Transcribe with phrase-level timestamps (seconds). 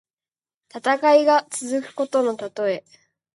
[0.73, 2.83] 戦いが続くことのたとえ。